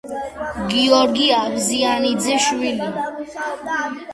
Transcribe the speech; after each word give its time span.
გიორგი 0.71 1.27
აბზიანიძის 1.41 2.49
შვილი. 2.49 2.91